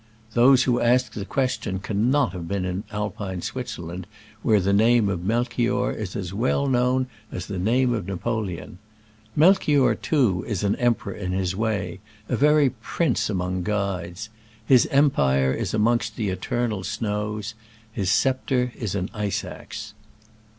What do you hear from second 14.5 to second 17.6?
His empire is amongst the "eternal snows"—